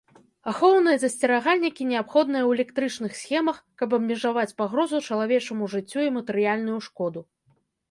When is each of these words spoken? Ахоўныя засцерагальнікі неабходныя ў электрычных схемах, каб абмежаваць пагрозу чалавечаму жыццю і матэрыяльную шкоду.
Ахоўныя 0.51 0.97
засцерагальнікі 1.01 1.85
неабходныя 1.89 2.41
ў 2.45 2.49
электрычных 2.59 3.11
схемах, 3.21 3.57
каб 3.83 3.89
абмежаваць 3.99 4.55
пагрозу 4.63 5.05
чалавечаму 5.07 5.71
жыццю 5.77 6.01
і 6.09 6.11
матэрыяльную 6.19 6.79
шкоду. 6.91 7.19